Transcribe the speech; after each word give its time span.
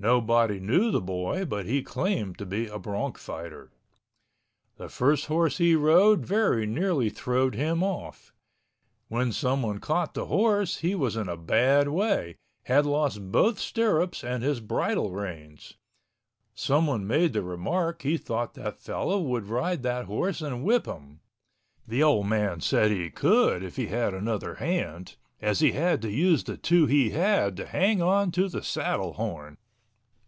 Nobody 0.00 0.60
knew 0.60 0.92
the 0.92 1.00
boy 1.00 1.44
but 1.44 1.66
he 1.66 1.82
claimed 1.82 2.38
to 2.38 2.46
be 2.46 2.68
a 2.68 2.78
bronc 2.78 3.18
fighter. 3.18 3.72
The 4.76 4.88
first 4.88 5.26
horse 5.26 5.58
he 5.58 5.74
rode 5.74 6.24
very 6.24 6.66
near 6.68 6.94
throwed 7.10 7.56
him 7.56 7.82
off. 7.82 8.32
When 9.08 9.32
someone 9.32 9.80
caught 9.80 10.14
the 10.14 10.26
horse 10.26 10.76
he 10.82 10.94
was 10.94 11.16
in 11.16 11.28
a 11.28 11.36
bad 11.36 11.88
way, 11.88 12.36
had 12.66 12.86
lost 12.86 13.32
both 13.32 13.58
stirrups 13.58 14.22
and 14.22 14.44
his 14.44 14.60
bridle 14.60 15.10
reins. 15.10 15.74
Someone 16.54 17.04
made 17.04 17.32
the 17.32 17.42
remark 17.42 18.02
he 18.02 18.16
thought 18.16 18.54
that 18.54 18.78
fellow 18.80 19.18
would 19.20 19.48
ride 19.48 19.82
that 19.82 20.04
horse 20.04 20.40
and 20.40 20.62
whip 20.62 20.86
him. 20.86 21.18
The 21.88 22.04
old 22.04 22.28
man 22.28 22.60
said 22.60 22.92
he 22.92 23.10
could 23.10 23.64
if 23.64 23.74
he 23.74 23.88
had 23.88 24.14
another 24.14 24.54
hand, 24.54 25.16
as 25.42 25.58
he 25.58 25.72
had 25.72 26.00
to 26.02 26.08
use 26.08 26.44
the 26.44 26.56
two 26.56 26.86
he 26.86 27.10
had 27.10 27.56
to 27.56 27.66
hang 27.66 28.00
onto 28.00 28.48
the 28.48 28.62
saddle 28.62 29.14
horn. 29.14 29.56